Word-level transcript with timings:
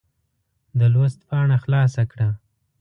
د 0.79 0.81
لوست 0.93 1.19
پاڼه 1.29 1.57
خلاصه 1.63 2.03
کړه. 2.11 2.29